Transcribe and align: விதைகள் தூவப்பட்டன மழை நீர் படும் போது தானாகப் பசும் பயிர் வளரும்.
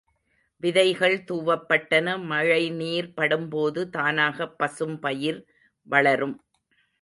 விதைகள் 0.63 1.17
தூவப்பட்டன 1.27 2.15
மழை 2.23 2.69
நீர் 2.71 3.13
படும் 3.13 3.47
போது 3.49 3.83
தானாகப் 3.93 4.57
பசும் 4.57 4.99
பயிர் 4.99 5.39
வளரும். 5.87 6.35